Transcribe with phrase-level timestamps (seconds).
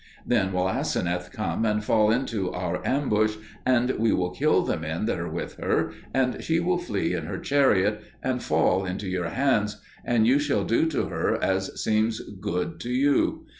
[0.25, 5.05] Then will Aseneth come and fall into our ambush, and we will kill the men
[5.05, 9.29] that are with her, and she will flee in her chariot and fall into your
[9.29, 13.45] hands, and you shall do to her as seems good to you.